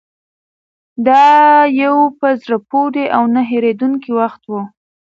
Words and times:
دا 1.07 1.25
یو 1.83 1.95
په 2.19 2.27
زړه 2.41 2.57
پورې 2.69 3.03
او 3.15 3.23
نه 3.33 3.41
هېرېدونکی 3.51 4.11
وخت 4.19 4.41
و. 4.49 4.53